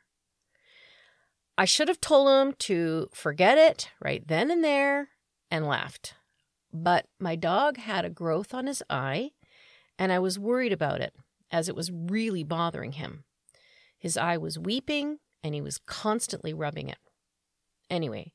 I 1.56 1.64
should 1.64 1.88
have 1.88 2.00
told 2.00 2.28
him 2.28 2.54
to 2.60 3.08
forget 3.12 3.58
it 3.58 3.90
right 4.00 4.26
then 4.26 4.50
and 4.50 4.64
there 4.64 5.10
and 5.50 5.68
left. 5.68 6.14
But 6.74 7.06
my 7.20 7.36
dog 7.36 7.76
had 7.76 8.04
a 8.04 8.10
growth 8.10 8.52
on 8.52 8.66
his 8.66 8.82
eye, 8.90 9.30
and 9.96 10.10
I 10.10 10.18
was 10.18 10.40
worried 10.40 10.72
about 10.72 11.00
it 11.00 11.14
as 11.52 11.68
it 11.68 11.76
was 11.76 11.92
really 11.92 12.42
bothering 12.42 12.92
him. 12.92 13.22
His 13.96 14.16
eye 14.16 14.36
was 14.36 14.58
weeping, 14.58 15.20
and 15.44 15.54
he 15.54 15.60
was 15.60 15.78
constantly 15.78 16.52
rubbing 16.52 16.88
it. 16.88 16.98
Anyway, 17.88 18.32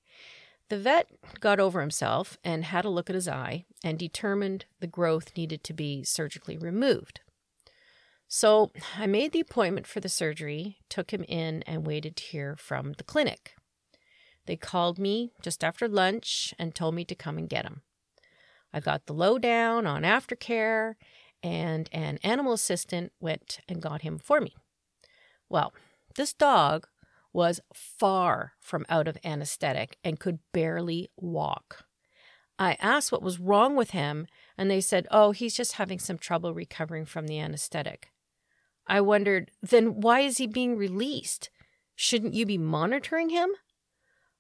the 0.70 0.80
vet 0.80 1.10
got 1.42 1.60
over 1.60 1.82
himself 1.82 2.38
and 2.42 2.64
had 2.64 2.86
a 2.86 2.90
look 2.90 3.10
at 3.10 3.16
his 3.16 3.28
eye 3.28 3.66
and 3.84 4.00
determined 4.00 4.66
the 4.80 4.88
growth 4.88 5.36
needed 5.36 5.62
to 5.66 5.74
be 5.74 6.06
surgically 6.06 6.58
removed. 6.58 7.20
So 8.30 8.72
I 8.96 9.06
made 9.06 9.34
the 9.34 9.42
appointment 9.42 9.86
for 9.86 10.00
the 10.00 10.08
surgery, 10.08 10.78
took 10.88 11.12
him 11.12 11.26
in, 11.28 11.64
and 11.64 11.86
waited 11.86 12.16
to 12.16 12.24
hear 12.24 12.56
from 12.56 12.94
the 12.94 13.04
clinic. 13.04 13.56
They 14.46 14.56
called 14.56 14.98
me 14.98 15.32
just 15.42 15.62
after 15.62 15.90
lunch 15.90 16.54
and 16.58 16.74
told 16.74 16.96
me 16.96 17.04
to 17.06 17.16
come 17.16 17.38
and 17.38 17.50
get 17.50 17.66
him. 17.66 17.82
I 18.74 18.80
got 18.80 19.06
the 19.06 19.14
lowdown 19.14 19.88
on 19.88 20.04
aftercare, 20.04 20.96
and 21.42 21.90
an 21.92 22.20
animal 22.24 22.54
assistant 22.54 23.12
went 23.20 23.60
and 23.68 23.82
got 23.82 24.02
him 24.02 24.20
for 24.20 24.42
me. 24.42 24.56
Well, 25.48 25.74
this 26.16 26.34
dog 26.34 26.88
was 27.34 27.62
far 27.74 28.54
from 28.60 28.86
out 28.90 29.08
of 29.08 29.18
anesthetic 29.24 29.98
and 30.04 30.20
could 30.20 30.40
barely 30.52 31.10
walk. 31.18 31.86
I 32.58 32.76
asked 32.82 33.12
what 33.12 33.22
was 33.22 33.40
wrong 33.40 33.76
with 33.76 33.92
him, 33.92 34.28
and 34.58 34.70
they 34.70 34.82
said, 34.82 35.08
Oh, 35.12 35.32
he's 35.32 35.56
just 35.56 35.74
having 35.74 36.00
some 36.00 36.18
trouble 36.18 36.54
recovering 36.54 37.06
from 37.06 37.28
the 37.28 37.40
anesthetic. 37.40 38.12
I 38.86 39.02
wondered, 39.02 39.52
then 39.62 40.02
why 40.02 40.22
is 40.22 40.40
he 40.40 40.48
being 40.48 40.76
released? 40.76 41.50
Shouldn't 41.96 42.34
you 42.34 42.46
be 42.46 42.58
monitoring 42.58 43.30
him? 43.30 43.50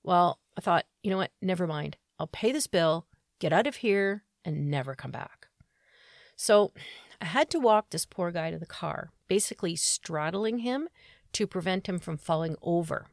Well, 0.03 0.39
I 0.57 0.61
thought, 0.61 0.85
you 1.03 1.11
know 1.11 1.17
what? 1.17 1.31
Never 1.41 1.67
mind. 1.67 1.97
I'll 2.17 2.27
pay 2.27 2.51
this 2.51 2.67
bill, 2.67 3.05
get 3.39 3.53
out 3.53 3.67
of 3.67 3.77
here, 3.77 4.23
and 4.45 4.69
never 4.69 4.95
come 4.95 5.11
back. 5.11 5.47
So 6.35 6.71
I 7.21 7.25
had 7.25 7.49
to 7.49 7.59
walk 7.59 7.89
this 7.89 8.05
poor 8.05 8.31
guy 8.31 8.51
to 8.51 8.59
the 8.59 8.65
car, 8.65 9.11
basically 9.27 9.75
straddling 9.75 10.59
him 10.59 10.87
to 11.33 11.47
prevent 11.47 11.87
him 11.87 11.99
from 11.99 12.17
falling 12.17 12.55
over. 12.61 13.07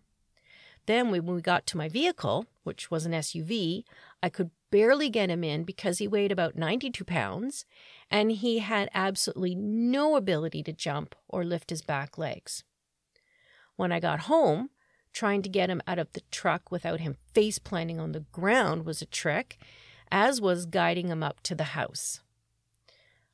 Then, 0.87 1.11
when 1.11 1.27
we 1.27 1.41
got 1.41 1.67
to 1.67 1.77
my 1.77 1.89
vehicle, 1.89 2.47
which 2.63 2.91
was 2.91 3.05
an 3.05 3.13
SUV, 3.13 3.83
I 4.23 4.29
could 4.29 4.51
barely 4.71 5.11
get 5.11 5.31
him 5.31 5.43
in 5.43 5.65
because 5.65 5.99
he 5.99 6.07
weighed 6.07 6.31
about 6.31 6.57
92 6.57 7.05
pounds 7.05 7.65
and 8.11 8.31
he 8.31 8.61
had 8.61 8.89
absolutely 8.95 9.55
no 9.55 10.17
ability 10.17 10.63
to 10.63 10.73
jump 10.73 11.15
or 11.29 11.45
lift 11.45 11.71
his 11.71 11.83
back 11.83 12.17
legs. 12.17 12.63
When 13.75 13.91
I 13.91 14.01
got 14.01 14.21
home, 14.21 14.71
trying 15.13 15.43
to 15.43 15.49
get 15.49 15.71
him 15.71 15.83
out 15.87 15.99
of 15.99 16.13
the 16.13 16.23
truck 16.31 16.71
without 16.71 17.01
him 17.01 17.17
face 17.35 17.59
planting 17.59 17.99
on 17.99 18.13
the 18.13 18.25
ground 18.33 18.85
was 18.85 19.03
a 19.03 19.07
trick, 19.07 19.59
as 20.11 20.41
was 20.41 20.67
guiding 20.67 21.09
him 21.09 21.23
up 21.23 21.41
to 21.45 21.55
the 21.55 21.65
house. 21.65 22.21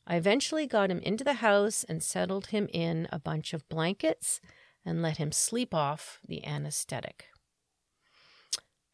I 0.06 0.16
eventually 0.16 0.66
got 0.66 0.90
him 0.90 0.98
into 1.00 1.24
the 1.24 1.34
house 1.34 1.84
and 1.84 2.02
settled 2.02 2.46
him 2.46 2.68
in 2.72 3.08
a 3.12 3.18
bunch 3.18 3.52
of 3.52 3.68
blankets 3.68 4.40
and 4.84 5.00
let 5.00 5.18
him 5.18 5.30
sleep 5.30 5.74
off 5.74 6.18
the 6.26 6.44
anesthetic. 6.44 7.26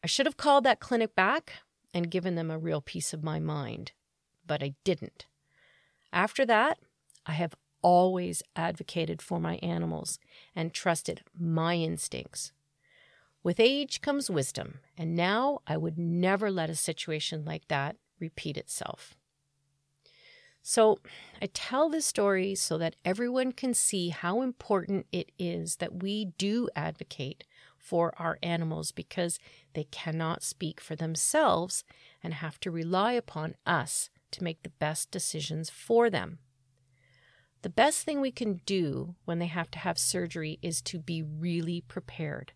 I 0.03 0.07
should 0.07 0.25
have 0.25 0.37
called 0.37 0.63
that 0.65 0.79
clinic 0.79 1.15
back 1.15 1.53
and 1.93 2.11
given 2.11 2.35
them 2.35 2.51
a 2.51 2.59
real 2.59 2.81
piece 2.81 3.13
of 3.13 3.23
my 3.23 3.39
mind, 3.39 3.91
but 4.45 4.63
I 4.63 4.75
didn't. 4.83 5.25
After 6.13 6.45
that, 6.45 6.77
I 7.25 7.33
have 7.33 7.55
always 7.81 8.43
advocated 8.55 9.21
for 9.21 9.39
my 9.39 9.55
animals 9.57 10.19
and 10.55 10.73
trusted 10.73 11.21
my 11.37 11.75
instincts. 11.75 12.51
With 13.41 13.59
age 13.59 14.01
comes 14.01 14.29
wisdom, 14.29 14.79
and 14.97 15.15
now 15.15 15.59
I 15.65 15.77
would 15.77 15.97
never 15.97 16.51
let 16.51 16.69
a 16.69 16.75
situation 16.75 17.45
like 17.45 17.67
that 17.69 17.95
repeat 18.19 18.57
itself. 18.57 19.15
So, 20.61 20.99
I 21.41 21.47
tell 21.47 21.89
this 21.89 22.05
story 22.05 22.53
so 22.53 22.77
that 22.77 22.97
everyone 23.05 23.53
can 23.53 23.73
see 23.73 24.09
how 24.09 24.41
important 24.41 25.07
it 25.11 25.31
is 25.39 25.77
that 25.77 26.03
we 26.03 26.25
do 26.37 26.67
advocate 26.75 27.45
for 27.77 28.13
our 28.19 28.37
animals 28.43 28.91
because 28.91 29.39
they 29.73 29.85
cannot 29.85 30.43
speak 30.43 30.81
for 30.81 30.97
themselves 30.97 31.85
and 32.21 32.33
have 32.35 32.59
to 32.59 32.71
rely 32.71 33.13
upon 33.13 33.55
us 33.65 34.09
to 34.31 34.43
make 34.43 34.63
the 34.63 34.69
best 34.69 35.11
decisions 35.11 35.69
for 35.69 36.09
them. 36.09 36.39
The 37.61 37.69
best 37.69 38.03
thing 38.03 38.19
we 38.19 38.31
can 38.31 38.61
do 38.65 39.15
when 39.25 39.39
they 39.39 39.47
have 39.47 39.71
to 39.71 39.79
have 39.79 39.97
surgery 39.97 40.59
is 40.61 40.81
to 40.83 40.99
be 40.99 41.23
really 41.23 41.81
prepared. 41.81 42.51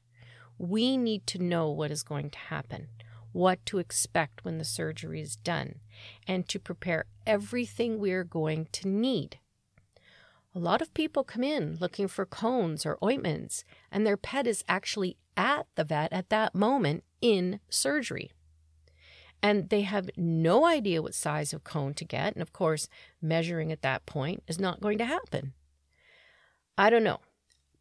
We 0.57 0.98
need 0.98 1.27
to 1.27 1.39
know 1.39 1.69
what 1.69 1.91
is 1.91 2.03
going 2.03 2.29
to 2.31 2.38
happen, 2.38 2.88
what 3.31 3.65
to 3.65 3.79
expect 3.79 4.45
when 4.45 4.57
the 4.57 4.65
surgery 4.65 5.22
is 5.22 5.36
done, 5.36 5.79
and 6.27 6.48
to 6.50 6.60
prepare 6.60 7.05
everything 7.25 8.00
we 8.00 8.12
are 8.12 8.24
going 8.24 8.67
to 8.74 8.88
need. 8.88 9.39
A 10.55 10.60
lot 10.60 10.81
of 10.81 10.93
people 10.93 11.24
come 11.24 11.43
in 11.43 11.77
looking 11.81 12.07
for 12.07 12.25
cones 12.25 12.86
or 12.86 13.00
ointments, 13.03 13.63
and 13.91 14.05
their 14.05 14.17
pet 14.17 14.45
is 14.45 14.63
actually 14.67 15.17
at 15.36 15.65
the 15.75 15.83
vet 15.83 16.13
at 16.13 16.29
that 16.29 16.53
moment 16.53 17.03
in 17.22 17.60
surgery. 17.69 18.31
And 19.41 19.69
they 19.69 19.81
have 19.81 20.10
no 20.15 20.65
idea 20.65 21.01
what 21.01 21.15
size 21.15 21.53
of 21.53 21.63
cone 21.63 21.93
to 21.95 22.05
get. 22.05 22.33
And 22.33 22.41
of 22.41 22.53
course, 22.53 22.88
measuring 23.22 23.72
at 23.72 23.81
that 23.81 24.05
point 24.05 24.43
is 24.48 24.60
not 24.60 24.79
going 24.79 24.98
to 25.00 25.05
happen. 25.05 25.53
I 26.77 26.89
don't 26.89 27.03
know, 27.03 27.19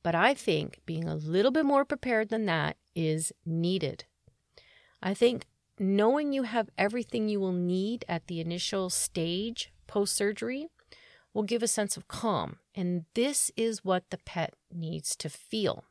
but 0.03 0.15
I 0.15 0.35
think 0.35 0.81
being 0.87 1.09
a 1.09 1.15
little 1.15 1.51
bit 1.51 1.65
more 1.65 1.85
prepared 1.85 2.29
than 2.29 2.47
that 2.47 2.77
is 2.95 3.33
needed. 3.47 4.05
I 5.03 5.15
think 5.15 5.47
knowing 5.79 6.33
you 6.33 6.45
have 6.45 6.71
everything 6.77 7.29
you 7.29 7.41
will 7.41 7.53
need 7.53 8.05
at 8.09 8.27
the 8.27 8.41
initial 8.41 8.91
stage 8.91 9.73
post 9.87 10.15
surgery 10.15 10.69
will 11.35 11.43
give 11.43 11.63
a 11.63 11.69
sense 11.69 11.97
of 11.97 12.09
calm. 12.09 12.59
And 12.75 13.05
this 13.15 13.51
is 13.57 13.85
what 13.85 14.11
the 14.11 14.19
pet 14.19 14.55
needs 14.73 15.17
to 15.17 15.29
feel. 15.29 15.85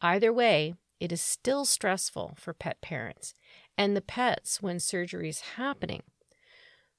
Either 0.00 0.32
way, 0.32 0.74
it 1.00 1.12
is 1.12 1.20
still 1.20 1.64
stressful 1.64 2.36
for 2.38 2.54
pet 2.54 2.80
parents 2.80 3.34
and 3.76 3.96
the 3.96 4.00
pets 4.00 4.62
when 4.62 4.78
surgery 4.78 5.28
is 5.28 5.40
happening. 5.56 6.02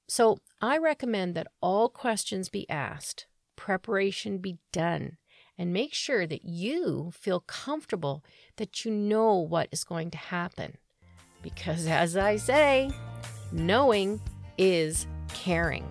So 0.06 0.38
I 0.60 0.78
recommend 0.78 1.34
that 1.34 1.48
all 1.60 1.88
questions 1.88 2.48
be 2.48 2.68
asked, 2.68 3.26
preparation 3.56 4.38
be 4.38 4.58
done, 4.72 5.16
and 5.58 5.72
make 5.72 5.94
sure 5.94 6.26
that 6.26 6.44
you 6.44 7.12
feel 7.14 7.40
comfortable 7.40 8.24
that 8.56 8.84
you 8.84 8.90
know 8.90 9.36
what 9.36 9.68
is 9.72 9.84
going 9.84 10.10
to 10.10 10.18
happen. 10.18 10.76
Because 11.42 11.86
as 11.86 12.16
I 12.16 12.36
say, 12.36 12.90
knowing 13.52 14.20
is 14.58 15.06
caring. 15.28 15.86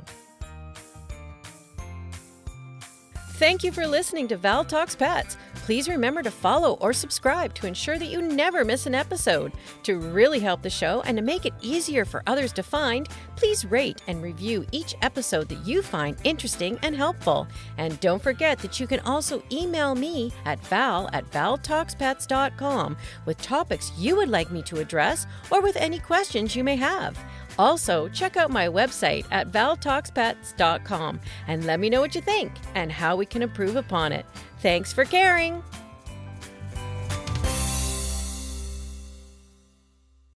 Thank 3.33 3.63
you 3.63 3.71
for 3.71 3.85
listening 3.87 4.27
to 4.29 4.37
Val 4.37 4.63
Talks 4.63 4.95
Pets. 4.95 5.37
Please 5.63 5.87
remember 5.87 6.21
to 6.21 6.29
follow 6.29 6.73
or 6.81 6.91
subscribe 6.91 7.53
to 7.53 7.67
ensure 7.67 7.97
that 7.97 8.09
you 8.09 8.21
never 8.21 8.65
miss 8.65 8.85
an 8.85 8.93
episode. 8.93 9.53
To 9.83 9.97
really 9.97 10.39
help 10.39 10.61
the 10.61 10.69
show 10.69 11.01
and 11.05 11.15
to 11.15 11.23
make 11.23 11.45
it 11.45 11.53
easier 11.61 12.03
for 12.03 12.21
others 12.27 12.51
to 12.53 12.63
find, 12.63 13.07
please 13.37 13.63
rate 13.63 14.01
and 14.07 14.21
review 14.21 14.65
each 14.73 14.93
episode 15.01 15.47
that 15.47 15.65
you 15.65 15.81
find 15.81 16.17
interesting 16.25 16.77
and 16.81 16.93
helpful. 16.93 17.47
And 17.77 17.97
don't 18.01 18.21
forget 18.21 18.59
that 18.59 18.77
you 18.77 18.87
can 18.87 18.99
also 19.01 19.41
email 19.53 19.95
me 19.95 20.33
at 20.43 20.59
val 20.67 21.09
at 21.13 21.31
valtalkspets.com 21.31 22.97
with 23.25 23.37
topics 23.37 23.93
you 23.97 24.17
would 24.17 24.29
like 24.29 24.51
me 24.51 24.61
to 24.63 24.81
address 24.81 25.25
or 25.49 25.61
with 25.61 25.77
any 25.77 25.99
questions 25.99 26.57
you 26.57 26.65
may 26.65 26.75
have. 26.75 27.17
Also, 27.59 28.09
check 28.09 28.37
out 28.37 28.51
my 28.51 28.67
website 28.67 29.25
at 29.31 29.51
valtalkspets.com 29.51 31.19
and 31.47 31.65
let 31.65 31.79
me 31.79 31.89
know 31.89 32.01
what 32.01 32.15
you 32.15 32.21
think 32.21 32.51
and 32.75 32.91
how 32.91 33.15
we 33.15 33.25
can 33.25 33.41
improve 33.41 33.75
upon 33.75 34.11
it. 34.11 34.25
Thanks 34.59 34.91
for 34.91 35.05
caring. 35.05 35.63